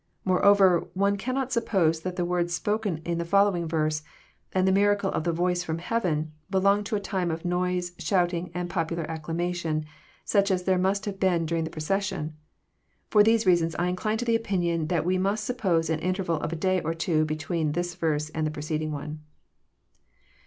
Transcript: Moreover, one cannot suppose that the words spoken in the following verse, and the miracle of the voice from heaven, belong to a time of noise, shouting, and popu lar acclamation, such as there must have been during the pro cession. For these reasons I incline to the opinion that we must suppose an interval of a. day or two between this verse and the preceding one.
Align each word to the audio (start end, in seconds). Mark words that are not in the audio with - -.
Moreover, 0.25 0.87
one 0.95 1.15
cannot 1.15 1.51
suppose 1.51 2.01
that 2.01 2.15
the 2.15 2.25
words 2.25 2.55
spoken 2.55 3.03
in 3.05 3.19
the 3.19 3.23
following 3.23 3.67
verse, 3.67 4.01
and 4.51 4.67
the 4.67 4.71
miracle 4.71 5.11
of 5.11 5.25
the 5.25 5.31
voice 5.31 5.63
from 5.63 5.77
heaven, 5.77 6.31
belong 6.49 6.83
to 6.85 6.95
a 6.95 6.99
time 6.99 7.29
of 7.29 7.45
noise, 7.45 7.91
shouting, 7.99 8.49
and 8.55 8.67
popu 8.67 8.97
lar 8.97 9.05
acclamation, 9.05 9.85
such 10.25 10.49
as 10.49 10.63
there 10.63 10.79
must 10.79 11.05
have 11.05 11.19
been 11.19 11.45
during 11.45 11.65
the 11.65 11.69
pro 11.69 11.81
cession. 11.81 12.33
For 13.11 13.21
these 13.21 13.45
reasons 13.45 13.75
I 13.75 13.89
incline 13.89 14.17
to 14.17 14.25
the 14.25 14.35
opinion 14.35 14.87
that 14.87 15.05
we 15.05 15.19
must 15.19 15.43
suppose 15.45 15.87
an 15.87 15.99
interval 15.99 16.37
of 16.37 16.51
a. 16.51 16.55
day 16.55 16.81
or 16.81 16.95
two 16.95 17.23
between 17.23 17.73
this 17.73 17.93
verse 17.93 18.31
and 18.31 18.47
the 18.47 18.49
preceding 18.49 18.91
one. 18.91 19.21